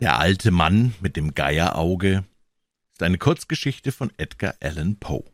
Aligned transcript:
Der 0.00 0.18
alte 0.18 0.50
Mann 0.50 0.94
mit 1.00 1.16
dem 1.16 1.34
Geierauge 1.34 2.24
ist 2.92 3.02
eine 3.02 3.16
Kurzgeschichte 3.16 3.92
von 3.92 4.12
Edgar 4.18 4.54
Allan 4.60 4.98
Poe. 4.98 5.24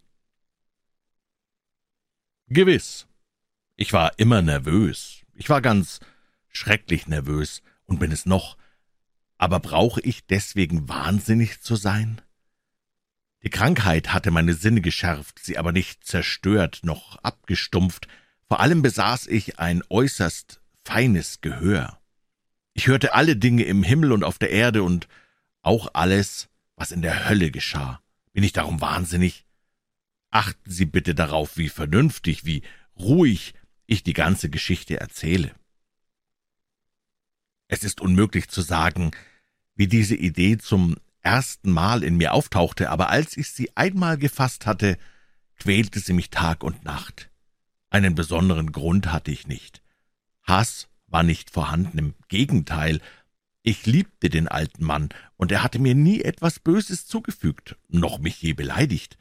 Gewiss, 2.47 3.09
ich 3.75 3.93
war 3.93 4.17
immer 4.21 4.41
nervös. 4.41 5.23
Ich 5.35 5.49
war 5.49 5.63
ganz 5.63 5.99
schrecklich 6.49 7.09
nervös 7.09 7.63
und 7.87 7.99
bin 7.99 8.13
es 8.13 8.25
noch. 8.25 8.57
Aber 9.37 9.59
brauche 9.59 10.01
ich 10.03 10.27
deswegen 10.27 10.89
wahnsinnig 10.89 11.61
zu 11.61 11.75
sein? 11.75 12.23
Die 13.43 13.51
Krankheit 13.51 14.13
hatte 14.13 14.31
meine 14.31 14.55
Sinne 14.55 14.81
geschärft, 14.81 15.41
sie 15.41 15.59
aber 15.59 15.73
nicht 15.73 16.05
zerstört 16.05 16.81
noch 16.85 17.17
abgestumpft. 17.25 18.07
Vor 18.47 18.61
allem 18.61 18.83
besaß 18.83 19.27
ich 19.27 19.59
ein 19.59 19.83
äußerst 19.89 20.61
feines 20.85 21.41
Gehör. 21.41 22.02
Ich 22.75 22.87
hörte 22.87 23.15
alle 23.15 23.37
Dinge 23.37 23.65
im 23.65 23.83
Himmel 23.83 24.13
und 24.13 24.25
auf 24.25 24.39
der 24.39 24.51
Erde 24.51 24.83
und 24.83 25.09
auch 25.63 25.89
alles, 25.95 26.49
was 26.77 26.91
in 26.91 27.03
der 27.03 27.29
Hölle 27.29 27.51
geschah. 27.51 28.01
Bin 28.33 28.45
ich 28.45 28.53
darum 28.53 28.81
wahnsinnig? 28.81 29.45
Achten 30.31 30.71
Sie 30.71 30.87
bitte 30.87 31.15
darauf, 31.15 31.57
wie 31.59 31.69
vernünftig, 31.69 32.45
wie 32.47 32.63
ruhig 32.99 33.55
ich 33.87 34.03
die 34.03 34.15
ganze 34.15 34.49
Geschichte 34.49 34.99
erzähle. 34.99 35.55
Es 37.69 37.85
ist 37.85 38.01
unmöglich 38.01 38.49
zu 38.49 38.63
sagen, 38.63 39.13
wie 39.75 39.87
diese 39.87 40.15
Idee 40.15 40.59
zum 40.59 40.97
ersten 41.21 41.71
Mal 41.71 42.03
in 42.03 42.17
mir 42.17 42.33
auftauchte, 42.33 42.91
aber 42.91 43.11
als 43.11 43.37
ich 43.37 43.51
sie 43.51 43.77
einmal 43.77 44.19
gefasst 44.19 44.67
hatte, 44.67 44.99
quälte 45.57 46.01
sie 46.01 46.13
mich 46.13 46.31
Tag 46.31 46.65
und 46.65 46.85
Nacht. 46.85 47.31
Einen 47.91 48.15
besonderen 48.15 48.73
Grund 48.73 49.13
hatte 49.13 49.31
ich 49.31 49.47
nicht. 49.47 49.83
Hass 50.43 50.89
war 51.13 51.23
nicht 51.23 51.51
vorhanden, 51.51 51.99
im 51.99 52.15
Gegenteil, 52.29 53.01
ich 53.63 53.87
liebte 53.87 54.29
den 54.29 54.49
alten 54.49 54.85
Mann, 54.85 55.11
und 55.37 55.53
er 55.53 55.63
hatte 55.63 55.79
mir 55.79 55.95
nie 55.95 56.23
etwas 56.23 56.59
Böses 56.59 57.07
zugefügt, 57.07 57.77
noch 57.89 58.19
mich 58.19 58.43
je 58.43 58.55
beleidigt. 58.55 59.19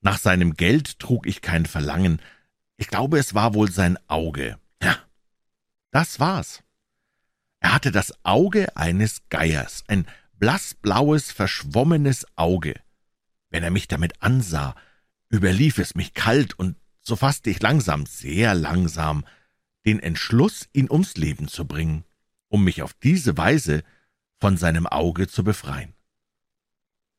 Nach 0.00 0.18
seinem 0.18 0.54
Geld 0.54 0.98
trug 0.98 1.26
ich 1.26 1.42
kein 1.42 1.66
Verlangen, 1.66 2.20
ich 2.76 2.88
glaube, 2.88 3.18
es 3.18 3.34
war 3.34 3.54
wohl 3.54 3.70
sein 3.70 3.98
Auge. 4.08 4.58
Ja, 4.82 4.96
das 5.90 6.18
war's. 6.18 6.62
Er 7.60 7.74
hatte 7.74 7.92
das 7.92 8.12
Auge 8.24 8.76
eines 8.76 9.28
Geiers, 9.28 9.84
ein 9.86 10.06
blassblaues, 10.34 11.30
verschwommenes 11.30 12.26
Auge. 12.34 12.74
Wenn 13.50 13.62
er 13.62 13.70
mich 13.70 13.86
damit 13.86 14.20
ansah, 14.22 14.74
überlief 15.28 15.78
es 15.78 15.94
mich 15.94 16.14
kalt, 16.14 16.58
und 16.58 16.76
so 17.02 17.14
fasste 17.14 17.50
ich 17.50 17.62
langsam, 17.62 18.06
sehr 18.06 18.54
langsam, 18.54 19.24
den 19.84 20.00
Entschluss, 20.00 20.68
ihn 20.72 20.90
ums 20.90 21.16
Leben 21.16 21.48
zu 21.48 21.66
bringen, 21.66 22.04
um 22.48 22.64
mich 22.64 22.82
auf 22.82 22.94
diese 22.94 23.36
Weise 23.36 23.82
von 24.38 24.56
seinem 24.56 24.86
Auge 24.86 25.28
zu 25.28 25.44
befreien. 25.44 25.94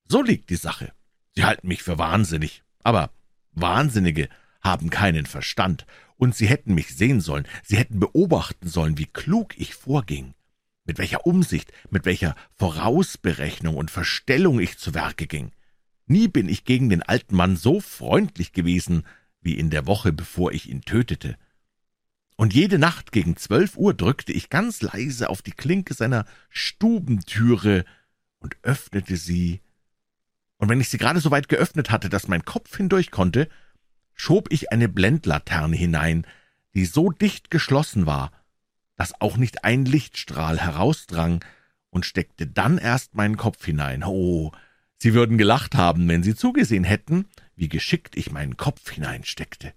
So 0.08 0.22
liegt 0.22 0.50
die 0.50 0.56
Sache. 0.56 0.94
Sie 1.36 1.44
halten 1.44 1.68
mich 1.68 1.84
für 1.84 1.98
wahnsinnig, 1.98 2.64
aber 2.84 3.12
Wahnsinnige 3.52 4.30
haben 4.62 4.90
keinen 4.90 5.26
Verstand, 5.26 5.86
und 6.16 6.36
sie 6.36 6.48
hätten 6.48 6.74
mich 6.74 6.96
sehen 6.96 7.20
sollen, 7.20 7.46
sie 7.64 7.76
hätten 7.76 8.00
beobachten 8.00 8.70
sollen, 8.70 8.98
wie 8.98 9.08
klug 9.08 9.58
ich 9.58 9.74
vorging, 9.74 10.36
mit 10.86 10.98
welcher 10.98 11.26
Umsicht, 11.26 11.74
mit 11.90 12.06
welcher 12.06 12.36
Vorausberechnung 12.56 13.76
und 13.76 13.92
Verstellung 13.92 14.60
ich 14.60 14.78
zu 14.78 14.94
Werke 14.94 15.28
ging. 15.28 15.52
Nie 16.06 16.28
bin 16.28 16.48
ich 16.48 16.64
gegen 16.64 16.90
den 16.90 17.02
alten 17.02 17.36
Mann 17.36 17.58
so 17.58 17.82
freundlich 17.82 18.54
gewesen, 18.54 19.04
wie 19.42 19.58
in 19.58 19.70
der 19.70 19.86
Woche, 19.88 20.14
bevor 20.14 20.54
ich 20.54 20.70
ihn 20.70 20.82
tötete 20.82 21.38
und 22.36 22.54
jede 22.54 22.80
Nacht 22.80 23.12
gegen 23.12 23.38
zwölf 23.38 23.78
Uhr 23.78 23.94
drückte 23.94 24.34
ich 24.34 24.50
ganz 24.50 24.82
leise 24.82 25.30
auf 25.30 25.42
die 25.42 25.52
Klinke 25.52 25.94
seiner 25.94 26.26
Stubentüre 26.50 27.86
und 28.40 28.58
öffnete 28.64 29.18
sie, 29.18 29.62
und 30.58 30.70
wenn 30.70 30.82
ich 30.82 30.90
sie 30.90 30.98
gerade 30.98 31.20
so 31.20 31.32
weit 31.32 31.50
geöffnet 31.50 31.92
hatte, 31.92 32.10
dass 32.10 32.28
mein 32.28 32.46
Kopf 32.46 32.78
hindurch 32.78 33.12
konnte, 33.12 33.50
schob 34.14 34.52
ich 34.52 34.72
eine 34.72 34.88
Blendlaterne 34.88 35.76
hinein, 35.76 36.26
die 36.74 36.86
so 36.86 37.10
dicht 37.10 37.52
geschlossen 37.52 38.06
war, 38.06 38.32
dass 38.96 39.20
auch 39.20 39.38
nicht 39.38 39.64
ein 39.64 39.86
Lichtstrahl 39.86 40.60
herausdrang, 40.60 41.44
und 41.94 42.06
steckte 42.06 42.48
dann 42.48 42.78
erst 42.78 43.16
meinen 43.16 43.38
Kopf 43.38 43.64
hinein. 43.64 44.04
Oh, 44.04 44.52
Sie 44.98 45.14
würden 45.14 45.38
gelacht 45.38 45.76
haben, 45.76 46.08
wenn 46.10 46.24
Sie 46.24 46.36
zugesehen 46.36 46.84
hätten, 46.84 47.28
wie 47.56 47.70
geschickt 47.70 48.18
ich 48.18 48.32
meinen 48.32 48.58
Kopf 48.58 48.90
hineinsteckte. 48.92 49.74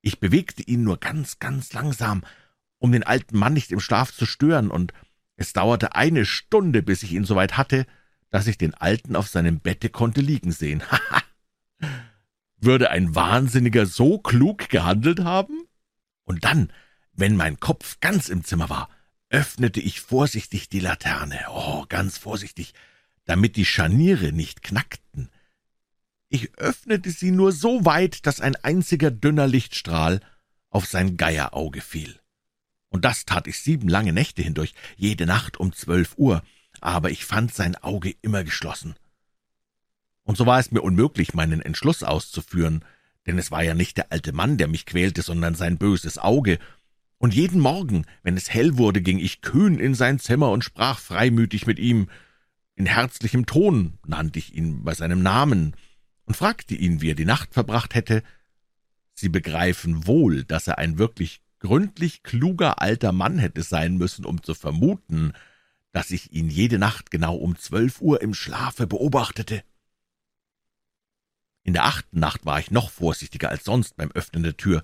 Ich 0.00 0.20
bewegte 0.20 0.62
ihn 0.62 0.84
nur 0.84 0.98
ganz, 0.98 1.38
ganz 1.38 1.72
langsam, 1.72 2.24
um 2.78 2.92
den 2.92 3.02
alten 3.02 3.38
Mann 3.38 3.54
nicht 3.54 3.72
im 3.72 3.80
Schlaf 3.80 4.12
zu 4.12 4.26
stören, 4.26 4.70
und 4.70 4.92
es 5.36 5.52
dauerte 5.52 5.94
eine 5.94 6.24
Stunde, 6.24 6.82
bis 6.82 7.02
ich 7.02 7.12
ihn 7.12 7.24
so 7.24 7.36
weit 7.36 7.56
hatte, 7.56 7.86
dass 8.30 8.46
ich 8.46 8.58
den 8.58 8.74
Alten 8.74 9.16
auf 9.16 9.28
seinem 9.28 9.60
Bette 9.60 9.88
konnte 9.88 10.20
liegen 10.20 10.52
sehen. 10.52 10.82
Haha! 10.90 11.22
Würde 12.60 12.90
ein 12.90 13.14
Wahnsinniger 13.14 13.86
so 13.86 14.18
klug 14.18 14.68
gehandelt 14.68 15.20
haben? 15.20 15.62
Und 16.24 16.44
dann, 16.44 16.72
wenn 17.12 17.36
mein 17.36 17.60
Kopf 17.60 18.00
ganz 18.00 18.28
im 18.28 18.44
Zimmer 18.44 18.68
war, 18.68 18.88
öffnete 19.30 19.80
ich 19.80 20.00
vorsichtig 20.00 20.68
die 20.68 20.80
Laterne, 20.80 21.38
oh, 21.50 21.84
ganz 21.88 22.18
vorsichtig, 22.18 22.74
damit 23.24 23.56
die 23.56 23.64
Scharniere 23.64 24.32
nicht 24.32 24.62
knackten. 24.62 25.30
Ich 26.28 26.56
öffnete 26.58 27.10
sie 27.10 27.30
nur 27.30 27.52
so 27.52 27.84
weit, 27.84 28.26
dass 28.26 28.40
ein 28.40 28.56
einziger 28.56 29.10
dünner 29.10 29.46
Lichtstrahl 29.46 30.20
auf 30.70 30.86
sein 30.86 31.16
Geierauge 31.16 31.80
fiel. 31.80 32.18
Und 32.90 33.04
das 33.04 33.24
tat 33.24 33.46
ich 33.46 33.58
sieben 33.60 33.88
lange 33.88 34.12
Nächte 34.12 34.42
hindurch, 34.42 34.74
jede 34.96 35.26
Nacht 35.26 35.58
um 35.58 35.72
zwölf 35.72 36.14
Uhr, 36.16 36.42
aber 36.80 37.10
ich 37.10 37.24
fand 37.24 37.54
sein 37.54 37.76
Auge 37.76 38.14
immer 38.22 38.44
geschlossen. 38.44 38.94
Und 40.22 40.36
so 40.36 40.44
war 40.44 40.58
es 40.58 40.70
mir 40.70 40.82
unmöglich, 40.82 41.34
meinen 41.34 41.62
Entschluss 41.62 42.02
auszuführen, 42.02 42.84
denn 43.26 43.38
es 43.38 43.50
war 43.50 43.62
ja 43.62 43.74
nicht 43.74 43.96
der 43.96 44.12
alte 44.12 44.32
Mann, 44.32 44.58
der 44.58 44.68
mich 44.68 44.86
quälte, 44.86 45.22
sondern 45.22 45.54
sein 45.54 45.78
böses 45.78 46.18
Auge, 46.18 46.58
und 47.18 47.34
jeden 47.34 47.60
Morgen, 47.60 48.04
wenn 48.22 48.36
es 48.36 48.52
hell 48.52 48.78
wurde, 48.78 49.02
ging 49.02 49.18
ich 49.18 49.40
kühn 49.40 49.78
in 49.80 49.94
sein 49.94 50.20
Zimmer 50.20 50.50
und 50.50 50.62
sprach 50.62 51.00
freimütig 51.00 51.66
mit 51.66 51.80
ihm. 51.80 52.08
In 52.76 52.86
herzlichem 52.86 53.44
Ton 53.44 53.98
nannte 54.06 54.38
ich 54.38 54.54
ihn 54.54 54.84
bei 54.84 54.94
seinem 54.94 55.20
Namen, 55.20 55.74
und 56.28 56.36
fragte 56.36 56.74
ihn, 56.74 57.00
wie 57.00 57.10
er 57.10 57.14
die 57.14 57.24
Nacht 57.24 57.54
verbracht 57.54 57.94
hätte. 57.94 58.22
Sie 59.14 59.30
begreifen 59.30 60.06
wohl, 60.06 60.44
dass 60.44 60.68
er 60.68 60.76
ein 60.76 60.98
wirklich 60.98 61.40
gründlich 61.58 62.22
kluger 62.22 62.82
alter 62.82 63.12
Mann 63.12 63.38
hätte 63.38 63.62
sein 63.62 63.96
müssen, 63.96 64.26
um 64.26 64.42
zu 64.42 64.52
vermuten, 64.54 65.32
dass 65.90 66.10
ich 66.10 66.30
ihn 66.32 66.50
jede 66.50 66.78
Nacht 66.78 67.10
genau 67.10 67.34
um 67.34 67.56
zwölf 67.56 68.02
Uhr 68.02 68.20
im 68.20 68.34
Schlafe 68.34 68.86
beobachtete. 68.86 69.64
In 71.64 71.72
der 71.72 71.86
achten 71.86 72.20
Nacht 72.20 72.44
war 72.44 72.60
ich 72.60 72.70
noch 72.70 72.90
vorsichtiger 72.90 73.48
als 73.48 73.64
sonst 73.64 73.96
beim 73.96 74.12
Öffnen 74.12 74.42
der 74.42 74.58
Tür. 74.58 74.82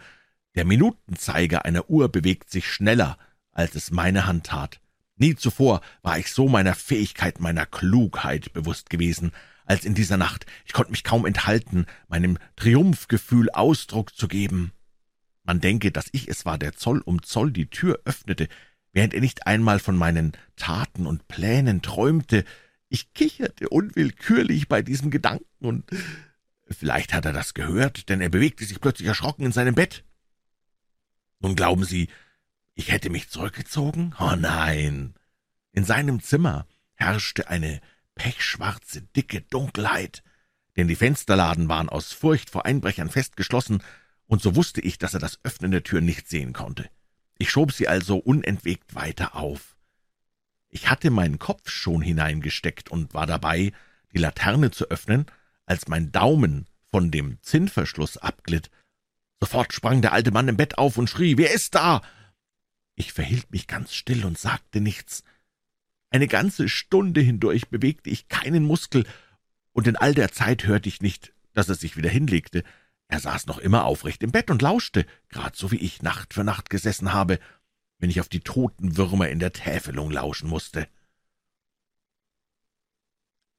Der 0.54 0.64
Minutenzeiger 0.64 1.66
einer 1.66 1.90
Uhr 1.90 2.08
bewegt 2.08 2.50
sich 2.50 2.66
schneller, 2.66 3.18
als 3.52 3.74
es 3.74 3.90
meine 3.90 4.26
Hand 4.26 4.46
tat. 4.46 4.80
Nie 5.16 5.36
zuvor 5.36 5.82
war 6.00 6.18
ich 6.18 6.32
so 6.32 6.48
meiner 6.48 6.74
Fähigkeit, 6.74 7.38
meiner 7.38 7.66
Klugheit 7.66 8.54
bewusst 8.54 8.88
gewesen 8.88 9.30
als 9.64 9.84
in 9.84 9.94
dieser 9.94 10.16
Nacht. 10.16 10.46
Ich 10.64 10.72
konnte 10.72 10.90
mich 10.90 11.04
kaum 11.04 11.26
enthalten, 11.26 11.86
meinem 12.08 12.38
Triumphgefühl 12.56 13.50
Ausdruck 13.50 14.14
zu 14.14 14.28
geben. 14.28 14.72
Man 15.42 15.60
denke, 15.60 15.92
dass 15.92 16.08
ich 16.12 16.28
es 16.28 16.44
war, 16.44 16.58
der 16.58 16.74
Zoll 16.74 17.00
um 17.00 17.22
Zoll 17.22 17.52
die 17.52 17.66
Tür 17.66 18.00
öffnete, 18.04 18.48
während 18.92 19.14
er 19.14 19.20
nicht 19.20 19.46
einmal 19.46 19.78
von 19.78 19.96
meinen 19.96 20.32
Taten 20.56 21.06
und 21.06 21.28
Plänen 21.28 21.82
träumte. 21.82 22.44
Ich 22.88 23.12
kicherte 23.12 23.68
unwillkürlich 23.68 24.68
bei 24.68 24.82
diesem 24.82 25.10
Gedanken, 25.10 25.44
und 25.60 25.84
vielleicht 26.70 27.12
hat 27.12 27.24
er 27.24 27.32
das 27.32 27.54
gehört, 27.54 28.08
denn 28.08 28.20
er 28.20 28.28
bewegte 28.30 28.64
sich 28.64 28.80
plötzlich 28.80 29.08
erschrocken 29.08 29.44
in 29.44 29.52
seinem 29.52 29.74
Bett. 29.74 30.04
Nun 31.40 31.56
glauben 31.56 31.84
Sie, 31.84 32.08
ich 32.74 32.90
hätte 32.90 33.10
mich 33.10 33.28
zurückgezogen? 33.28 34.14
Oh 34.18 34.34
nein. 34.36 35.14
In 35.72 35.84
seinem 35.84 36.22
Zimmer 36.22 36.66
herrschte 36.94 37.48
eine 37.48 37.80
pechschwarze, 38.14 39.02
dicke 39.02 39.42
Dunkelheit, 39.42 40.22
denn 40.76 40.88
die 40.88 40.96
Fensterladen 40.96 41.68
waren 41.68 41.88
aus 41.88 42.12
Furcht 42.12 42.50
vor 42.50 42.64
Einbrechern 42.66 43.10
festgeschlossen, 43.10 43.82
und 44.26 44.42
so 44.42 44.56
wusste 44.56 44.80
ich, 44.80 44.98
dass 44.98 45.14
er 45.14 45.20
das 45.20 45.38
Öffnen 45.44 45.70
der 45.70 45.82
Tür 45.82 46.00
nicht 46.00 46.28
sehen 46.28 46.52
konnte. 46.52 46.88
Ich 47.38 47.50
schob 47.50 47.72
sie 47.72 47.88
also 47.88 48.16
unentwegt 48.16 48.94
weiter 48.94 49.36
auf. 49.36 49.76
Ich 50.68 50.88
hatte 50.88 51.10
meinen 51.10 51.38
Kopf 51.38 51.70
schon 51.70 52.02
hineingesteckt 52.02 52.90
und 52.90 53.14
war 53.14 53.26
dabei, 53.26 53.72
die 54.12 54.18
Laterne 54.18 54.70
zu 54.70 54.90
öffnen, 54.90 55.26
als 55.66 55.88
mein 55.88 56.10
Daumen 56.10 56.66
von 56.90 57.10
dem 57.10 57.38
Zinnverschluss 57.42 58.16
abglitt. 58.16 58.70
Sofort 59.40 59.72
sprang 59.72 60.00
der 60.00 60.12
alte 60.12 60.30
Mann 60.30 60.48
im 60.48 60.56
Bett 60.56 60.78
auf 60.78 60.96
und 60.96 61.10
schrie, 61.10 61.36
»Wer 61.36 61.52
ist 61.52 61.74
da?« 61.74 62.02
Ich 62.94 63.12
verhielt 63.12 63.50
mich 63.50 63.66
ganz 63.66 63.94
still 63.94 64.24
und 64.24 64.38
sagte 64.38 64.80
nichts. 64.80 65.24
Eine 66.14 66.28
ganze 66.28 66.68
Stunde 66.68 67.20
hindurch 67.20 67.70
bewegte 67.70 68.08
ich 68.08 68.28
keinen 68.28 68.62
Muskel, 68.62 69.04
und 69.72 69.88
in 69.88 69.96
all 69.96 70.14
der 70.14 70.30
Zeit 70.30 70.64
hörte 70.64 70.88
ich 70.88 71.02
nicht, 71.02 71.34
dass 71.54 71.68
er 71.68 71.74
sich 71.74 71.96
wieder 71.96 72.08
hinlegte. 72.08 72.62
Er 73.08 73.18
saß 73.18 73.46
noch 73.46 73.58
immer 73.58 73.84
aufrecht 73.84 74.22
im 74.22 74.30
Bett 74.30 74.48
und 74.48 74.62
lauschte, 74.62 75.06
grad 75.28 75.56
so 75.56 75.72
wie 75.72 75.78
ich 75.78 76.02
Nacht 76.02 76.32
für 76.32 76.44
Nacht 76.44 76.70
gesessen 76.70 77.12
habe, 77.12 77.40
wenn 77.98 78.10
ich 78.10 78.20
auf 78.20 78.28
die 78.28 78.38
toten 78.38 78.96
Würmer 78.96 79.28
in 79.28 79.40
der 79.40 79.52
Täfelung 79.52 80.12
lauschen 80.12 80.48
musste. 80.48 80.86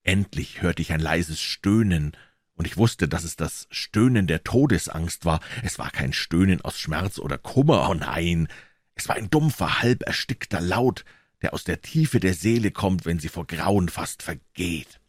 Endlich 0.04 0.62
hörte 0.62 0.82
ich 0.82 0.94
ein 0.94 1.02
leises 1.02 1.42
Stöhnen, 1.42 2.16
und 2.54 2.68
ich 2.68 2.78
wusste, 2.78 3.10
dass 3.10 3.26
es 3.26 3.36
das 3.36 3.68
Stöhnen 3.70 4.28
der 4.28 4.46
Todesangst 4.46 5.26
war. 5.26 5.42
Es 5.62 5.78
war 5.78 5.92
kein 5.92 6.14
Stöhnen 6.14 6.62
aus 6.62 6.80
Schmerz 6.80 7.20
oder 7.20 7.38
Kummer, 7.38 7.90
oh 7.90 7.96
nein, 7.96 8.48
es 8.94 9.10
war 9.10 9.18
ein 9.18 9.30
dumpfer, 9.30 9.82
halb 9.82 10.04
erstickter 10.04 10.62
Laut, 10.62 11.04
der 11.42 11.54
aus 11.54 11.64
der 11.64 11.82
Tiefe 11.82 12.20
der 12.20 12.34
Seele 12.34 12.72
kommt, 12.72 13.06
wenn 13.06 13.20
sie 13.20 13.30
vor 13.30 13.46
Grauen 13.46 13.90
fast 13.90 14.24
vergeht. 14.24 15.00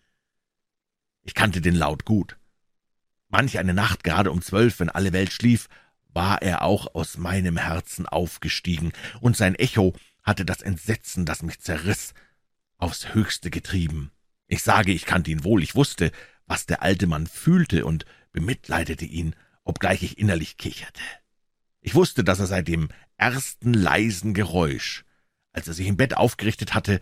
Ich 1.23 1.35
kannte 1.35 1.61
den 1.61 1.75
Laut 1.75 2.05
gut. 2.05 2.37
Manch 3.29 3.59
eine 3.59 3.75
Nacht, 3.75 4.05
gerade 4.05 4.31
um 4.31 4.43
zwölf, 4.43 4.79
wenn 4.81 4.89
alle 4.89 5.13
Welt 5.13 5.33
schlief, 5.33 5.69
war 6.09 6.41
er 6.41 6.63
auch 6.63 6.95
aus 6.95 7.19
meinem 7.19 7.57
Herzen 7.57 8.07
aufgestiegen, 8.07 8.93
und 9.21 9.37
sein 9.37 9.55
Echo 9.55 9.95
hatte 10.23 10.45
das 10.45 10.63
Entsetzen, 10.63 11.27
das 11.27 11.43
mich 11.43 11.61
zerriss, 11.61 12.15
aufs 12.79 13.15
Höchste 13.15 13.51
getrieben. 13.51 14.11
Ich 14.49 14.63
sage, 14.63 14.93
ich 14.93 15.05
kannte 15.05 15.31
ihn 15.31 15.45
wohl, 15.45 15.63
ich 15.63 15.75
wusste, 15.75 16.13
was 16.47 16.67
der 16.67 16.83
alte 16.83 17.07
Mann 17.07 17.27
fühlte 17.27 17.85
und 17.85 18.07
bemitleidete 18.33 19.05
ihn, 19.05 19.35
obgleich 19.65 20.03
ich 20.03 20.19
innerlich 20.19 20.57
kicherte. 20.57 21.03
Ich 21.81 21.95
wusste, 21.95 22.23
dass 22.23 22.41
er 22.41 22.47
seit 22.47 22.69
dem 22.69 22.89
ersten 23.17 23.73
leisen 23.75 24.35
Geräusch, 24.35 25.05
als 25.57 25.67
er 25.67 25.75
sich 25.75 25.87
im 25.87 25.97
Bett 25.97 26.17
aufgerichtet 26.17 26.75
hatte, 26.75 27.01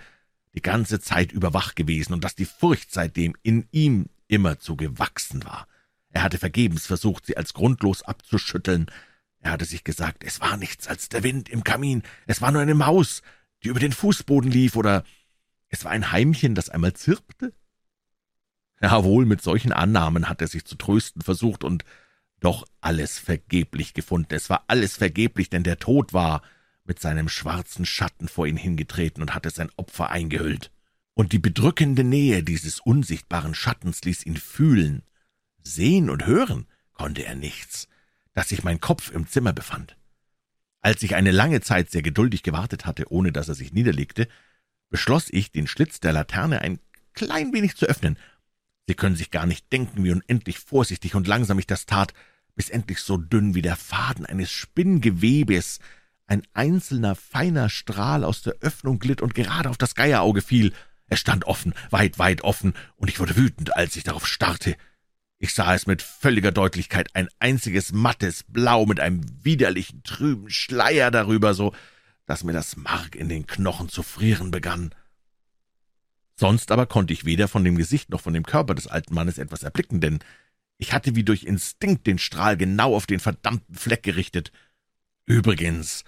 die 0.55 0.63
ganze 0.63 1.01
Zeit 1.01 1.33
über 1.33 1.53
wach 1.53 1.75
gewesen 1.75 2.13
und 2.15 2.23
dass 2.23 2.37
die 2.37 2.45
Furcht 2.45 2.93
seitdem 2.93 3.35
in 3.43 3.67
ihm 3.73 4.09
immerzu 4.29 4.77
gewachsen 4.77 5.45
war. 5.45 5.67
Er 6.11 6.23
hatte 6.23 6.39
vergebens 6.39 6.87
versucht, 6.87 7.27
sie 7.27 7.37
als 7.37 7.53
grundlos 7.53 8.03
abzuschütteln. 8.03 8.87
Er 9.41 9.51
hatte 9.51 9.65
sich 9.65 9.83
gesagt, 9.83 10.23
es 10.25 10.41
war 10.41 10.57
nichts 10.57 10.87
als 10.87 11.09
der 11.09 11.25
Wind 11.25 11.49
im 11.49 11.65
Kamin, 11.65 12.05
es 12.27 12.41
war 12.41 12.53
nur 12.53 12.63
eine 12.63 12.75
Maus, 12.75 13.23
die 13.63 13.69
über 13.69 13.81
den 13.81 13.93
Fußboden 13.93 14.51
lief, 14.51 14.77
oder 14.77 15.03
es 15.69 15.85
war 15.85 15.91
ein 15.91 16.13
Heimchen, 16.13 16.55
das 16.55 16.71
einmal 16.71 16.95
zirpte. 16.95 17.53
Jawohl, 18.81 19.27
mit 19.27 19.43
solchen 19.43 19.73
Annahmen 19.73 20.29
hat 20.29 20.41
er 20.41 20.47
sich 20.47 20.65
zu 20.65 20.77
trösten 20.77 21.23
versucht 21.23 21.65
und 21.65 21.85
doch 22.39 22.65
alles 22.81 23.19
vergeblich 23.19 23.95
gefunden. 23.95 24.35
Es 24.35 24.49
war 24.51 24.65
alles 24.69 24.97
vergeblich, 24.97 25.51
denn 25.51 25.65
der 25.65 25.79
Tod 25.79 26.13
war 26.13 26.43
mit 26.85 27.01
seinem 27.01 27.29
schwarzen 27.29 27.87
Schatten 27.87 28.29
vor 28.29 28.47
ihn 28.47 28.57
hingetreten 28.57 29.23
und 29.23 29.35
hatte 29.35 29.51
sein 29.51 29.71
Opfer 29.77 30.11
eingehüllt. 30.11 30.71
Und 31.15 31.33
die 31.33 31.39
bedrückende 31.39 32.05
Nähe 32.05 32.43
dieses 32.43 32.81
unsichtbaren 32.81 33.55
Schattens 33.55 34.03
ließ 34.03 34.27
ihn 34.27 34.37
fühlen. 34.37 35.03
Sehen 35.63 36.11
und 36.11 36.27
hören 36.27 36.67
konnte 36.93 37.25
er 37.25 37.35
nichts, 37.35 37.89
dass 38.35 38.51
sich 38.51 38.65
mein 38.65 38.81
Kopf 38.81 39.11
im 39.11 39.27
Zimmer 39.29 39.53
befand. 39.53 39.97
Als 40.81 41.03
ich 41.03 41.15
eine 41.15 41.31
lange 41.31 41.63
Zeit 41.63 41.91
sehr 41.91 42.03
geduldig 42.03 42.43
gewartet 42.43 42.85
hatte, 42.85 43.11
ohne 43.11 43.33
dass 43.33 43.49
er 43.49 43.55
sich 43.55 43.73
niederlegte, 43.73 44.29
beschloss 44.91 45.29
ich, 45.31 45.51
den 45.51 45.67
Schlitz 45.67 46.01
der 46.01 46.13
Laterne 46.13 46.61
ein 46.61 46.79
klein 47.15 47.53
wenig 47.53 47.77
zu 47.77 47.87
öffnen. 47.87 48.19
Sie 48.87 48.95
können 48.95 49.17
sich 49.17 49.31
gar 49.31 49.47
nicht 49.47 49.73
denken, 49.73 50.05
wie 50.05 50.13
unendlich 50.13 50.59
vorsichtig 50.59 51.15
und 51.15 51.27
langsam 51.27 51.59
ich 51.59 51.67
das 51.67 51.87
tat, 51.87 52.13
bis 52.55 52.69
endlich 52.69 52.99
so 53.01 53.17
dünn 53.17 53.55
wie 53.55 53.63
der 53.63 53.77
Faden 53.77 54.27
eines 54.27 54.51
Spinngewebes 54.51 55.81
ein 56.27 56.43
einzelner 56.53 57.15
feiner 57.15 57.69
Strahl 57.69 58.25
aus 58.25 58.43
der 58.43 58.55
Öffnung 58.61 58.99
glitt 58.99 59.21
und 59.21 59.35
gerade 59.35 59.71
auf 59.71 59.79
das 59.79 59.95
Geierauge 59.95 60.43
fiel. 60.43 60.73
Es 61.07 61.21
stand 61.21 61.45
offen, 61.45 61.75
weit, 61.91 62.19
weit 62.19 62.43
offen, 62.43 62.75
und 62.97 63.09
ich 63.09 63.21
wurde 63.21 63.37
wütend, 63.37 63.77
als 63.77 63.97
ich 63.97 64.05
darauf 64.05 64.27
starrte. 64.27 64.77
Ich 65.39 65.53
sah 65.53 65.75
es 65.75 65.87
mit 65.87 66.01
völliger 66.01 66.53
Deutlichkeit, 66.53 67.09
ein 67.15 67.29
einziges 67.39 67.93
mattes 67.93 68.45
Blau 68.49 68.87
mit 68.87 69.01
einem 69.01 69.21
widerlichen, 69.45 70.03
trüben 70.03 70.49
Schleier 70.49 71.11
darüber, 71.11 71.53
so 71.53 71.75
dass 72.27 72.45
mir 72.45 72.55
das 72.55 72.77
Mark 72.77 73.15
in 73.15 73.29
den 73.29 73.47
Knochen 73.47 73.91
zu 73.91 74.03
frieren 74.03 74.51
begann. 74.51 74.95
Sonst 76.37 76.71
aber 76.71 76.87
konnte 76.87 77.13
ich 77.13 77.27
weder 77.27 77.49
von 77.49 77.65
dem 77.65 77.77
Gesicht 77.77 78.11
noch 78.11 78.21
von 78.21 78.33
dem 78.33 78.45
Körper 78.45 78.75
des 78.75 78.87
alten 78.87 79.15
Mannes 79.15 79.39
etwas 79.39 79.63
erblicken, 79.63 80.01
denn 80.01 80.21
ich 80.79 80.93
hatte 80.93 81.15
wie 81.15 81.23
durch 81.23 81.45
Instinkt 81.45 82.07
den 82.07 82.19
Strahl 82.19 82.57
genau 82.57 82.97
auf 82.97 83.07
den 83.07 83.21
verdammten 83.21 83.75
Fleck 83.75 84.03
gerichtet. 84.03 84.51
Übrigens 85.27 86.05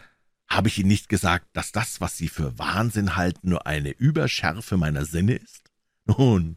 habe 0.49 0.69
ich 0.69 0.79
Ihnen 0.79 0.89
nicht 0.89 1.09
gesagt, 1.09 1.47
dass 1.53 1.73
das, 1.73 2.01
was 2.01 2.17
Sie 2.17 2.29
für 2.29 2.59
Wahnsinn 2.59 3.17
halten, 3.17 3.49
nur 3.49 3.67
eine 3.67 3.91
Überschärfe 3.91 4.77
meiner 4.77 5.05
Sinne 5.05 5.35
ist? 5.35 5.71
Nun, 6.05 6.57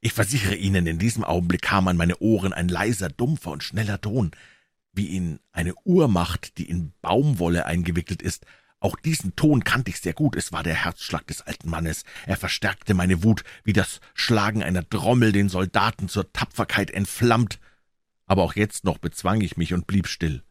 ich 0.00 0.12
versichere 0.12 0.54
Ihnen, 0.54 0.86
in 0.86 0.98
diesem 0.98 1.24
Augenblick 1.24 1.62
kam 1.62 1.88
an 1.88 1.96
meine 1.96 2.18
Ohren 2.18 2.52
ein 2.52 2.68
leiser, 2.68 3.08
dumpfer 3.08 3.50
und 3.50 3.64
schneller 3.64 4.00
Ton, 4.00 4.30
wie 4.92 5.08
ihn 5.08 5.40
eine 5.50 5.74
Uhr 5.84 6.06
macht, 6.06 6.58
die 6.58 6.68
in 6.68 6.92
Baumwolle 7.00 7.66
eingewickelt 7.66 8.22
ist, 8.22 8.46
auch 8.84 8.96
diesen 8.96 9.34
Ton 9.34 9.64
kannte 9.64 9.90
ich 9.90 9.98
sehr 9.98 10.12
gut, 10.12 10.36
es 10.36 10.52
war 10.52 10.62
der 10.62 10.74
Herzschlag 10.74 11.26
des 11.26 11.40
alten 11.40 11.70
Mannes. 11.70 12.04
Er 12.26 12.36
verstärkte 12.36 12.92
meine 12.92 13.22
Wut, 13.22 13.42
wie 13.64 13.72
das 13.72 14.02
Schlagen 14.12 14.62
einer 14.62 14.86
Trommel 14.86 15.32
den 15.32 15.48
Soldaten 15.48 16.10
zur 16.10 16.30
Tapferkeit 16.34 16.90
entflammt. 16.90 17.60
Aber 18.26 18.42
auch 18.42 18.54
jetzt 18.56 18.84
noch 18.84 18.98
bezwang 18.98 19.40
ich 19.40 19.56
mich 19.56 19.72
und 19.72 19.86
blieb 19.86 20.06
still. 20.06 20.42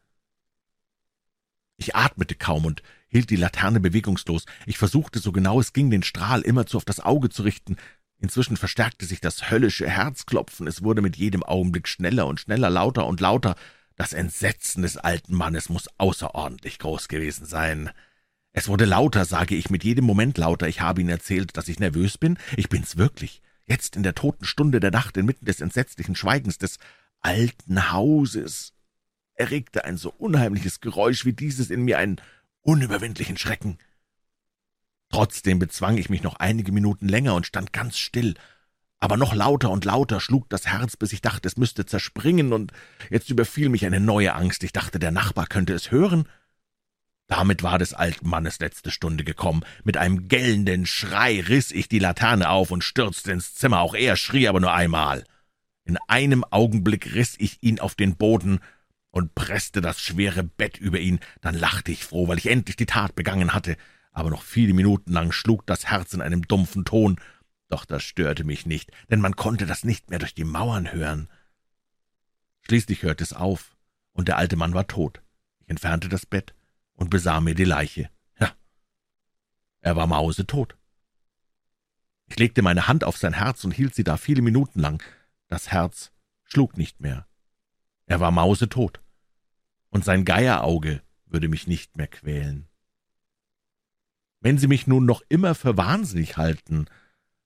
Ich 1.84 1.98
atmete 1.98 2.36
kaum 2.36 2.64
und 2.64 2.82
hielt 3.10 3.30
die 3.30 3.36
Laterne 3.36 3.82
bewegungslos. 3.82 4.46
Ich 4.66 4.78
versuchte, 4.78 5.20
so 5.20 5.34
genau 5.34 5.60
es 5.60 5.74
ging, 5.74 5.90
den 5.92 6.02
Strahl 6.02 6.40
immerzu 6.40 6.78
auf 6.78 6.86
das 6.86 7.02
Auge 7.02 7.28
zu 7.28 7.44
richten. 7.44 7.76
Inzwischen 8.20 8.56
verstärkte 8.56 9.06
sich 9.06 9.20
das 9.20 9.52
höllische 9.52 9.90
Herzklopfen. 9.90 10.66
Es 10.66 10.82
wurde 10.82 11.02
mit 11.02 11.18
jedem 11.18 11.44
Augenblick 11.44 11.90
schneller 11.90 12.26
und 12.26 12.40
schneller, 12.40 12.70
lauter 12.70 13.06
und 13.06 13.20
lauter. 13.20 13.56
Das 13.98 14.14
Entsetzen 14.14 14.82
des 14.82 14.96
alten 14.96 15.36
Mannes 15.36 15.68
muss 15.68 15.90
außerordentlich 15.98 16.80
groß 16.80 17.10
gewesen 17.10 17.46
sein. 17.46 17.90
Es 18.54 18.70
wurde 18.70 18.86
lauter, 18.86 19.26
sage 19.26 19.56
ich, 19.56 19.70
mit 19.70 19.84
jedem 19.84 20.06
Moment 20.06 20.38
lauter. 20.38 20.70
Ich 20.70 20.80
habe 20.80 21.02
Ihnen 21.02 21.10
erzählt, 21.10 21.58
dass 21.58 21.68
ich 21.68 21.80
nervös 21.80 22.18
bin. 22.18 22.38
Ich 22.56 22.70
bin's 22.70 22.96
wirklich. 22.96 23.42
Jetzt 23.66 23.98
in 23.98 24.04
der 24.04 24.16
toten 24.16 24.46
Stunde 24.46 24.80
der 24.80 24.92
Nacht, 24.92 25.18
inmitten 25.18 25.46
des 25.46 25.60
entsetzlichen 25.60 26.16
Schweigens 26.16 26.58
des 26.58 26.80
alten 27.20 27.92
Hauses, 27.92 28.72
erregte 29.36 29.86
ein 29.86 29.98
so 29.98 30.10
unheimliches 30.12 30.80
Geräusch 30.82 31.26
wie 31.26 31.34
dieses 31.34 31.70
in 31.70 31.84
mir 31.84 31.98
einen 31.98 32.22
unüberwindlichen 32.62 33.38
Schrecken. 33.38 33.78
Trotzdem 35.10 35.60
bezwang 35.60 35.98
ich 35.98 36.10
mich 36.10 36.24
noch 36.24 36.38
einige 36.38 36.72
Minuten 36.72 37.08
länger 37.08 37.36
und 37.36 37.46
stand 37.46 37.72
ganz 37.72 37.98
still. 37.98 38.36
Aber 39.00 39.18
noch 39.18 39.36
lauter 39.36 39.70
und 39.70 39.86
lauter 39.86 40.20
schlug 40.20 40.50
das 40.50 40.66
Herz, 40.66 40.96
bis 40.96 41.14
ich 41.14 41.22
dachte, 41.22 41.48
es 41.48 41.58
müsste 41.58 41.86
zerspringen, 41.86 42.54
und 42.54 42.72
jetzt 43.10 43.30
überfiel 43.30 43.70
mich 43.70 43.86
eine 43.86 44.00
neue 44.00 44.34
Angst. 44.34 44.64
Ich 44.64 44.72
dachte, 44.72 44.98
der 44.98 45.12
Nachbar 45.12 45.46
könnte 45.46 45.74
es 45.74 45.92
hören. 45.92 46.28
Damit 47.28 47.64
war 47.64 47.80
des 47.80 47.94
alten 47.94 48.30
Mannes 48.30 48.60
letzte 48.60 48.92
Stunde 48.92 49.24
gekommen. 49.24 49.64
Mit 49.84 49.98
einem 49.98 50.30
gellenden 50.30 50.86
Schrei 50.86 51.42
riss 51.42 51.72
ich 51.72 51.90
die 51.90 52.00
Laterne 52.00 52.50
auf 52.50 52.72
und 52.72 52.84
stürzte 52.84 53.32
ins 53.32 53.56
Zimmer. 53.56 53.82
Auch 53.82 53.94
er 53.94 54.16
schrie 54.16 54.48
aber 54.48 54.60
nur 54.60 54.74
einmal. 54.74 55.26
In 55.86 55.98
einem 56.08 56.44
Augenblick 56.44 57.14
riss 57.14 57.36
ich 57.38 57.62
ihn 57.62 57.80
auf 57.80 57.96
den 57.96 58.16
Boden 58.16 58.62
und 59.14 59.36
presste 59.36 59.80
das 59.80 60.02
schwere 60.02 60.44
Bett 60.44 60.80
über 60.80 61.00
ihn. 61.00 61.20
Dann 61.40 61.54
lachte 61.54 61.92
ich 61.92 62.04
froh, 62.04 62.28
weil 62.28 62.40
ich 62.40 62.50
endlich 62.50 62.76
die 62.78 62.88
Tat 62.88 63.14
begangen 63.14 63.54
hatte. 63.54 63.78
Aber 64.12 64.32
noch 64.32 64.42
viele 64.42 64.74
Minuten 64.74 65.14
lang 65.14 65.32
schlug 65.32 65.68
das 65.68 65.86
Herz 65.86 66.16
in 66.16 66.22
einem 66.22 66.48
dumpfen 66.48 66.84
Ton. 66.84 67.20
Doch 67.70 67.86
das 67.86 68.02
störte 68.02 68.44
mich 68.44 68.66
nicht, 68.66 68.92
denn 69.12 69.22
man 69.22 69.36
konnte 69.36 69.68
das 69.68 69.84
nicht 69.84 70.10
mehr 70.10 70.18
durch 70.18 70.34
die 70.34 70.44
Mauern 70.44 70.92
hören. 70.92 71.30
Schließlich 72.62 73.04
hörte 73.04 73.24
es 73.24 73.34
auf, 73.34 73.76
und 74.14 74.30
der 74.30 74.38
alte 74.38 74.56
Mann 74.56 74.74
war 74.74 74.88
tot. 74.88 75.22
Ich 75.60 75.70
entfernte 75.70 76.10
das 76.10 76.26
Bett 76.26 76.56
und 76.94 77.12
besah 77.12 77.40
mir 77.40 77.54
die 77.54 77.66
Leiche. 77.66 78.10
Ja, 78.40 78.52
er 79.82 79.96
war 79.96 80.08
mausetot. 80.08 80.76
Ich 82.26 82.40
legte 82.40 82.64
meine 82.64 82.88
Hand 82.88 83.04
auf 83.04 83.18
sein 83.18 83.34
Herz 83.34 83.64
und 83.64 83.72
hielt 83.72 83.94
sie 83.94 84.04
da 84.04 84.18
viele 84.18 84.42
Minuten 84.42 84.80
lang. 84.80 85.04
Das 85.50 85.72
Herz 85.72 86.12
schlug 86.46 86.78
nicht 86.78 87.00
mehr. 87.00 87.28
Er 88.08 88.20
war 88.20 88.32
mausetot. 88.32 89.03
Und 89.94 90.04
sein 90.04 90.26
Geierauge 90.26 91.04
würde 91.28 91.48
mich 91.48 91.68
nicht 91.68 91.98
mehr 91.98 92.08
quälen. 92.08 92.68
Wenn 94.40 94.58
Sie 94.58 94.66
mich 94.66 94.88
nun 94.88 95.06
noch 95.06 95.22
immer 95.30 95.54
für 95.54 95.78
wahnsinnig 95.78 96.36
halten, 96.36 96.88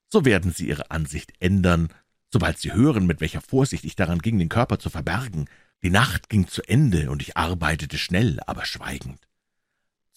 so 0.08 0.24
werden 0.24 0.50
Sie 0.50 0.66
Ihre 0.66 0.90
Ansicht 0.90 1.34
ändern, 1.40 1.88
sobald 2.32 2.56
Sie 2.56 2.72
hören, 2.72 3.06
mit 3.06 3.20
welcher 3.20 3.42
Vorsicht 3.42 3.84
ich 3.84 3.96
daran 3.96 4.20
ging, 4.20 4.38
den 4.38 4.48
Körper 4.48 4.78
zu 4.78 4.88
verbergen. 4.88 5.44
Die 5.82 5.90
Nacht 5.90 6.30
ging 6.30 6.48
zu 6.48 6.62
Ende, 6.62 7.10
und 7.10 7.20
ich 7.20 7.36
arbeitete 7.36 7.98
schnell, 7.98 8.40
aber 8.46 8.64
schweigend. 8.64 9.27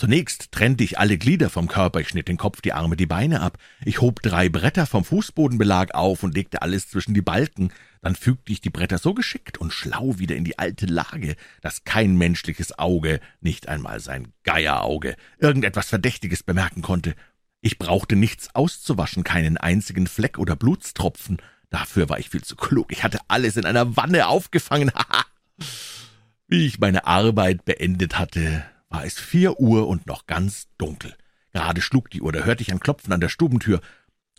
Zunächst 0.02 0.52
trennte 0.52 0.84
ich 0.84 0.98
alle 0.98 1.20
Glieder 1.20 1.52
vom 1.52 1.68
Körper, 1.68 2.00
ich 2.00 2.10
schnitt 2.10 2.28
den 2.28 2.38
Kopf, 2.38 2.62
die 2.62 2.74
Arme, 2.74 2.96
die 2.96 3.06
Beine 3.06 3.42
ab, 3.42 3.60
ich 3.86 4.02
hob 4.02 4.24
drei 4.24 4.50
Bretter 4.50 4.88
vom 4.88 5.06
Fußbodenbelag 5.06 5.94
auf 5.94 6.24
und 6.24 6.34
legte 6.34 6.64
alles 6.64 6.90
zwischen 6.90 7.14
die 7.14 7.22
Balken, 7.22 7.72
dann 8.02 8.16
fügte 8.16 8.52
ich 8.52 8.62
die 8.62 8.72
Bretter 8.72 8.98
so 8.98 9.14
geschickt 9.14 9.60
und 9.60 9.72
schlau 9.72 10.18
wieder 10.18 10.36
in 10.36 10.44
die 10.44 10.58
alte 10.58 10.88
Lage, 10.88 11.36
dass 11.62 11.84
kein 11.84 12.16
menschliches 12.18 12.80
Auge, 12.80 13.20
nicht 13.42 13.70
einmal 13.70 14.00
sein 14.00 14.34
Geierauge, 14.42 15.16
irgendetwas 15.38 15.90
Verdächtiges 15.90 16.42
bemerken 16.42 16.82
konnte. 16.82 17.14
Ich 17.62 17.78
brauchte 17.78 18.16
nichts 18.16 18.56
auszuwaschen, 18.56 19.24
keinen 19.24 19.58
einzigen 19.58 20.08
Fleck 20.08 20.40
oder 20.40 20.56
Blutstropfen, 20.56 21.38
dafür 21.70 22.10
war 22.10 22.18
ich 22.18 22.32
viel 22.32 22.44
zu 22.44 22.56
klug, 22.56 22.92
ich 22.92 23.04
hatte 23.04 23.20
alles 23.28 23.56
in 23.56 23.66
einer 23.66 23.96
Wanne 23.98 24.26
aufgefangen, 24.26 24.92
haha! 24.96 25.26
Wie 26.48 26.66
ich 26.66 26.80
meine 26.80 27.06
Arbeit 27.06 27.66
beendet 27.66 28.18
hatte, 28.18 28.66
war 28.92 29.06
es 29.06 29.18
vier 29.18 29.60
Uhr 29.60 29.88
und 29.88 30.06
noch 30.06 30.28
ganz 30.28 30.68
dunkel. 30.78 31.16
Gerade 31.54 31.82
schlug 31.82 32.10
die 32.12 32.22
Uhr, 32.22 32.32
da 32.32 32.42
hörte 32.42 32.62
ich 32.62 32.72
ein 32.72 32.80
Klopfen 32.80 33.14
an 33.14 33.22
der 33.22 33.30
Stubentür. 33.30 33.82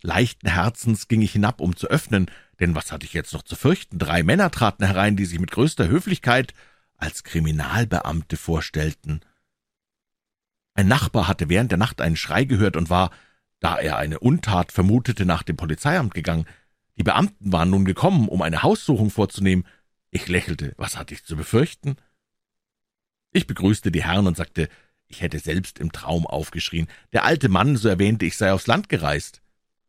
Leichten 0.03 0.49
Herzens 0.49 1.09
ging 1.09 1.23
ich 1.23 1.33
hinab, 1.33 1.61
um 1.61 1.75
zu 1.75 1.89
öffnen, 1.89 2.31
denn 2.61 2.75
was 2.75 2.93
hatte 2.93 3.07
ich 3.07 3.15
jetzt 3.15 3.33
noch 3.33 3.43
zu 3.43 3.57
fürchten? 3.57 3.99
Drei 3.99 4.23
Männer 4.23 4.51
traten 4.51 4.85
herein, 4.85 5.17
die 5.17 5.25
sich 5.25 5.41
mit 5.41 5.51
größter 5.51 5.89
Höflichkeit 5.89 6.55
als 6.97 7.25
Kriminalbeamte 7.25 8.37
vorstellten. 8.37 9.21
Ein 10.75 10.89
Nachbar 10.89 11.29
hatte 11.29 11.49
während 11.49 11.71
der 11.71 11.79
Nacht 11.79 12.01
einen 12.01 12.17
Schrei 12.17 12.45
gehört 12.45 12.77
und 12.77 12.91
war, 12.91 13.11
da 13.61 13.79
er 13.79 13.97
eine 13.97 14.19
Untat 14.19 14.71
vermutete, 14.71 15.25
nach 15.25 15.43
dem 15.43 15.57
Polizeiamt 15.57 16.15
gegangen. 16.15 16.47
Die 16.99 17.05
Beamten 17.05 17.53
waren 17.53 17.71
nun 17.71 17.85
gekommen, 17.85 18.29
um 18.29 18.43
eine 18.43 18.63
Haussuchung 18.63 19.11
vorzunehmen. 19.11 19.67
Ich 20.11 20.29
lächelte. 20.29 20.75
Was 20.77 20.97
hatte 20.97 21.15
ich 21.15 21.25
zu 21.25 21.37
befürchten? 21.37 21.97
Ich 23.33 23.47
begrüßte 23.47 23.91
die 23.91 24.05
Herren 24.05 24.27
und 24.27 24.37
sagte, 24.37 24.69
ich 25.09 25.21
hätte 25.21 25.39
selbst 25.39 25.79
im 25.79 25.93
Traum 25.93 26.27
aufgeschrien. 26.27 26.89
Der 27.13 27.25
alte 27.25 27.49
Mann, 27.49 27.77
so 27.77 27.89
erwähnte 27.89 28.25
ich, 28.25 28.37
sei 28.37 28.53
aufs 28.53 28.67
Land 28.67 28.89
gereist. 28.89 29.43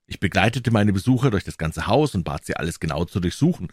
Ich 0.06 0.20
begleitete 0.20 0.72
meine 0.72 0.94
Besucher 0.94 1.32
durch 1.32 1.44
das 1.44 1.58
ganze 1.58 1.88
Haus 1.88 2.16
und 2.16 2.24
bat 2.24 2.46
sie 2.46 2.56
alles 2.56 2.80
genau 2.80 3.06
zu 3.06 3.20
durchsuchen. 3.20 3.70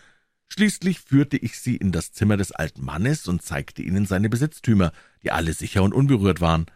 Schließlich 0.48 1.00
führte 1.00 1.36
ich 1.36 1.60
sie 1.60 1.76
in 1.76 1.92
das 1.92 2.12
Zimmer 2.12 2.36
des 2.36 2.52
alten 2.52 2.84
Mannes 2.84 3.28
und 3.28 3.42
zeigte 3.42 3.82
ihnen 3.82 4.06
seine 4.06 4.28
Besitztümer, 4.28 4.92
die 5.22 5.30
alle 5.30 5.52
sicher 5.52 5.82
und 5.82 5.94
unberührt 5.94 6.40
waren. 6.40 6.66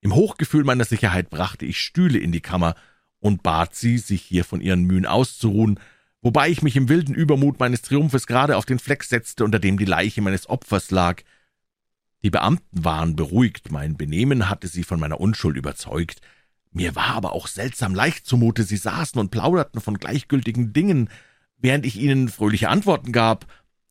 Im 0.00 0.14
Hochgefühl 0.14 0.64
meiner 0.64 0.84
Sicherheit 0.84 1.30
brachte 1.30 1.64
ich 1.64 1.78
Stühle 1.78 2.18
in 2.18 2.32
die 2.32 2.40
Kammer 2.40 2.74
und 3.20 3.42
bat 3.42 3.74
sie, 3.74 3.98
sich 3.98 4.22
hier 4.22 4.44
von 4.44 4.60
ihren 4.60 4.84
Mühen 4.84 5.06
auszuruhen, 5.06 5.80
wobei 6.20 6.50
ich 6.50 6.62
mich 6.62 6.76
im 6.76 6.88
wilden 6.88 7.14
Übermut 7.14 7.58
meines 7.58 7.82
Triumphes 7.82 8.26
gerade 8.26 8.56
auf 8.56 8.66
den 8.66 8.78
Fleck 8.78 9.04
setzte, 9.04 9.44
unter 9.44 9.58
dem 9.58 9.78
die 9.78 9.84
Leiche 9.84 10.20
meines 10.20 10.48
Opfers 10.48 10.90
lag. 10.90 11.22
Die 12.24 12.30
Beamten 12.30 12.86
waren 12.86 13.16
beruhigt, 13.16 13.70
mein 13.70 13.98
Benehmen 13.98 14.48
hatte 14.48 14.66
sie 14.66 14.82
von 14.82 14.98
meiner 14.98 15.20
Unschuld 15.20 15.58
überzeugt. 15.58 16.22
Mir 16.72 16.96
war 16.96 17.08
aber 17.08 17.32
auch 17.32 17.48
seltsam 17.48 17.94
leicht 17.94 18.26
zumute, 18.26 18.64
sie 18.64 18.78
saßen 18.78 19.20
und 19.20 19.30
plauderten 19.30 19.82
von 19.82 19.98
gleichgültigen 19.98 20.72
Dingen, 20.72 21.10
während 21.58 21.84
ich 21.84 21.96
ihnen 21.96 22.30
fröhliche 22.30 22.70
Antworten 22.70 23.12
gab, 23.12 23.46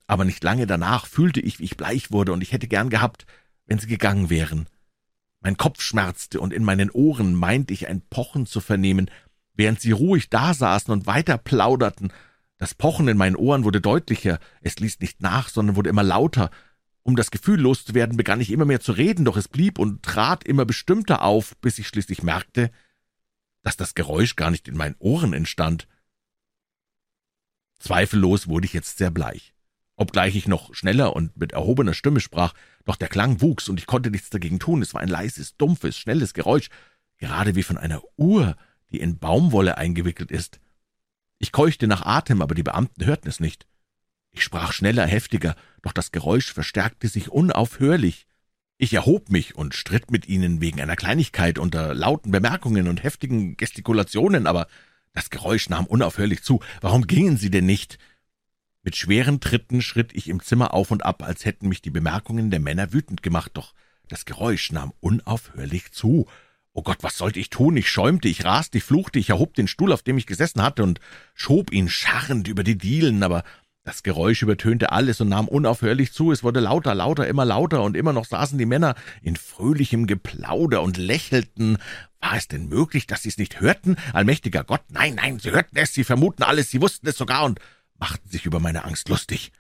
aber 0.08 0.26
nicht 0.26 0.44
lange 0.44 0.66
danach 0.66 1.06
fühlte 1.06 1.42
ich, 1.42 1.60
wie 1.60 1.66
ich 1.66 1.78
bleich 1.78 2.12
wurde, 2.12 2.34
und 2.34 2.42
ich 2.42 2.54
hätte 2.54 2.68
gern 2.68 2.90
gehabt, 2.90 3.28
wenn 3.68 3.78
sie 3.78 3.86
gegangen 3.86 4.32
wären. 4.32 4.66
Mein 5.40 5.56
Kopf 5.56 5.84
schmerzte, 5.84 6.42
und 6.42 6.54
in 6.54 6.64
meinen 6.64 6.90
Ohren 6.90 7.36
meinte 7.36 7.72
ich 7.72 7.88
ein 7.88 8.02
Pochen 8.02 8.48
zu 8.48 8.62
vernehmen, 8.62 9.12
während 9.54 9.80
sie 9.80 9.92
ruhig 9.92 10.32
dasaßen 10.32 10.92
und 10.92 11.06
weiter 11.06 11.38
plauderten. 11.38 12.12
Das 12.58 12.74
Pochen 12.74 13.08
in 13.08 13.18
meinen 13.18 13.36
Ohren 13.36 13.64
wurde 13.64 13.80
deutlicher, 13.80 14.40
es 14.62 14.80
ließ 14.80 15.02
nicht 15.02 15.22
nach, 15.22 15.50
sondern 15.50 15.76
wurde 15.76 15.92
immer 15.92 16.04
lauter. 16.04 16.50
Um 17.04 17.16
das 17.16 17.32
Gefühl 17.32 17.60
loszuwerden, 17.60 18.18
begann 18.18 18.42
ich 18.42 18.52
immer 18.52 18.66
mehr 18.66 18.80
zu 18.80 18.94
reden, 18.94 19.26
doch 19.26 19.38
es 19.38 19.48
blieb 19.48 19.78
und 19.78 20.04
trat 20.04 20.44
immer 20.46 20.66
bestimmter 20.66 21.22
auf, 21.22 21.56
bis 21.58 21.78
ich 21.78 21.88
schließlich 21.88 22.24
merkte, 22.24 22.72
dass 23.62 23.78
das 23.78 23.94
Geräusch 23.94 24.36
gar 24.36 24.52
nicht 24.52 24.68
in 24.68 24.78
meinen 24.78 24.96
Ohren 25.00 25.34
entstand. 25.34 25.88
Zweifellos 27.80 28.48
wurde 28.48 28.66
ich 28.66 28.74
jetzt 28.74 28.98
sehr 28.98 29.12
bleich 29.12 29.54
obgleich 29.96 30.36
ich 30.36 30.48
noch 30.48 30.74
schneller 30.74 31.16
und 31.16 31.38
mit 31.38 31.54
erhobener 31.54 31.94
Stimme 31.94 32.20
sprach, 32.20 32.54
doch 32.86 32.96
der 32.96 33.08
Klang 33.08 33.42
wuchs, 33.42 33.70
und 33.70 33.80
ich 33.80 33.88
konnte 33.88 34.12
nichts 34.12 34.30
dagegen 34.30 34.60
tun. 34.60 34.82
Es 34.82 34.94
war 34.94 35.02
ein 35.02 35.10
leises, 35.10 35.56
dumpfes, 35.58 35.98
schnelles 35.98 36.34
Geräusch, 36.34 36.70
gerade 37.18 37.56
wie 37.56 37.64
von 37.64 37.78
einer 37.78 38.02
Uhr, 38.18 38.58
die 38.92 39.00
in 39.00 39.20
Baumwolle 39.20 39.78
eingewickelt 39.78 40.32
ist. 40.32 40.60
Ich 41.40 41.52
keuchte 41.52 41.88
nach 41.88 42.06
Atem, 42.06 42.42
aber 42.42 42.56
die 42.56 42.64
Beamten 42.64 43.06
hörten 43.06 43.28
es 43.28 43.40
nicht. 43.40 43.68
Ich 44.34 44.44
sprach 44.44 44.74
schneller, 44.74 45.06
heftiger, 45.06 45.56
doch 45.84 45.94
das 45.94 46.12
Geräusch 46.12 46.52
verstärkte 46.52 47.08
sich 47.08 47.30
unaufhörlich. 47.30 48.26
Ich 48.78 48.94
erhob 48.94 49.30
mich 49.30 49.56
und 49.56 49.76
stritt 49.76 50.12
mit 50.12 50.28
ihnen 50.28 50.60
wegen 50.60 50.82
einer 50.82 50.96
Kleinigkeit 50.96 51.60
unter 51.60 51.94
lauten 51.94 52.32
Bemerkungen 52.32 52.88
und 52.88 53.04
heftigen 53.04 53.56
Gestikulationen, 53.56 54.48
aber 54.48 54.68
das 55.14 55.30
Geräusch 55.30 55.70
nahm 55.70 55.86
unaufhörlich 55.86 56.44
zu. 56.44 56.60
Warum 56.82 57.06
gingen 57.06 57.38
sie 57.38 57.52
denn 57.52 57.68
nicht? 57.68 58.00
Mit 58.82 58.96
schweren 58.98 59.40
Tritten 59.40 59.82
schritt 59.82 60.12
ich 60.14 60.28
im 60.28 60.42
Zimmer 60.42 60.74
auf 60.74 60.90
und 60.92 61.06
ab, 61.06 61.24
als 61.24 61.46
hätten 61.46 61.70
mich 61.70 61.82
die 61.82 61.92
Bemerkungen 61.92 62.50
der 62.50 62.60
Männer 62.60 62.92
wütend 62.92 63.22
gemacht, 63.22 63.52
doch 63.54 63.74
das 64.10 64.26
Geräusch 64.26 64.72
nahm 64.72 64.92
unaufhörlich 65.00 65.92
zu. 65.92 66.28
Oh 66.74 66.82
Gott, 66.82 66.98
was 67.02 67.18
sollte 67.18 67.40
ich 67.40 67.52
tun? 67.52 67.78
Ich 67.78 67.90
schäumte, 67.90 68.28
ich 68.28 68.44
raste, 68.44 68.80
ich 68.80 68.84
fluchte, 68.84 69.20
ich 69.20 69.30
erhob 69.30 69.54
den 69.54 69.68
Stuhl, 69.68 69.94
auf 69.94 70.02
dem 70.02 70.18
ich 70.18 70.26
gesessen 70.26 70.64
hatte, 70.64 70.84
und 70.84 71.00
schob 71.36 71.72
ihn 71.72 71.88
scharrend 71.88 72.48
über 72.48 72.64
die 72.64 72.78
Dielen, 72.78 73.22
aber 73.22 73.44
das 73.84 74.02
Geräusch 74.02 74.42
übertönte 74.42 74.92
alles 74.92 75.20
und 75.20 75.30
nahm 75.30 75.48
unaufhörlich 75.48 76.14
zu, 76.14 76.32
es 76.32 76.42
wurde 76.42 76.62
lauter, 76.62 76.96
lauter, 76.96 77.28
immer 77.28 77.44
lauter, 77.44 77.84
und 77.84 77.98
immer 77.98 78.14
noch 78.14 78.26
saßen 78.26 78.58
die 78.58 78.66
Männer 78.66 78.96
in 79.22 79.36
fröhlichem 79.36 80.08
Geplauder 80.08 80.82
und 80.82 80.98
lächelten. 80.98 81.78
War 82.22 82.38
es 82.38 82.48
denn 82.48 82.70
möglich, 82.70 83.08
dass 83.08 83.24
sie 83.24 83.30
es 83.30 83.38
nicht 83.38 83.60
hörten? 83.60 83.98
Allmächtiger 84.14 84.64
Gott, 84.64 84.84
nein, 84.90 85.16
nein, 85.16 85.40
sie 85.40 85.52
hörten 85.52 85.76
es, 85.76 85.94
sie 85.94 86.06
vermuten 86.06 86.44
alles, 86.44 86.72
sie 86.72 86.82
wussten 86.82 87.08
es 87.08 87.18
sogar, 87.18 87.44
und 87.44 87.60
machten 87.98 88.30
sich 88.30 88.46
über 88.46 88.62
meine 88.62 88.86
Angst 88.86 89.10
lustig. 89.10 89.52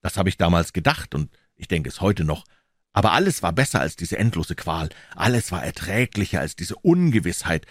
Das 0.00 0.16
habe 0.16 0.28
ich 0.28 0.36
damals 0.36 0.72
gedacht, 0.72 1.16
und 1.16 1.36
ich 1.56 1.66
denke 1.66 1.88
es 1.88 2.00
heute 2.00 2.24
noch, 2.24 2.44
aber 2.92 3.12
alles 3.12 3.42
war 3.42 3.52
besser 3.52 3.80
als 3.80 3.96
diese 3.96 4.18
endlose 4.18 4.54
Qual, 4.54 4.88
alles 5.16 5.50
war 5.50 5.64
erträglicher 5.64 6.38
als 6.38 6.54
diese 6.54 6.76
Ungewissheit. 6.76 7.66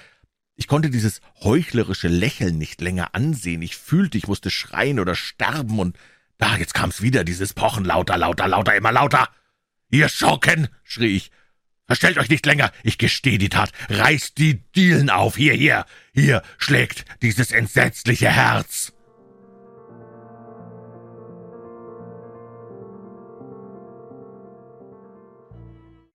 Ich 0.56 0.68
konnte 0.68 0.90
dieses 0.90 1.22
heuchlerische 1.42 2.08
Lächeln 2.08 2.58
nicht 2.58 2.80
länger 2.82 3.16
ansehen, 3.16 3.62
ich 3.62 3.76
fühlte, 3.76 4.18
ich 4.18 4.28
musste 4.28 4.50
schreien 4.50 5.00
oder 5.00 5.16
sterben, 5.16 5.80
und 5.80 5.98
da, 6.38 6.58
jetzt 6.58 6.74
kam's 6.74 7.02
wieder, 7.02 7.24
dieses 7.24 7.54
Pochen, 7.54 7.86
lauter, 7.86 8.18
lauter, 8.18 8.48
lauter, 8.48 8.76
immer 8.76 8.92
lauter. 8.92 9.30
»Ihr 9.90 10.10
Schurken!« 10.10 10.70
schrie 10.84 11.18
ich. 11.18 11.32
»Verstellt 11.86 12.18
euch 12.18 12.30
nicht 12.30 12.46
länger, 12.46 12.72
ich 12.84 12.98
gestehe 12.98 13.38
die 13.38 13.50
Tat, 13.50 13.72
reißt 13.90 14.38
die 14.38 14.64
Dielen 14.74 15.10
auf, 15.10 15.38
hier, 15.38 15.54
hier, 15.54 15.86
hier 16.14 16.42
schlägt 16.58 17.06
dieses 17.22 17.52
entsetzliche 17.52 18.30
Herz!« 18.30 18.94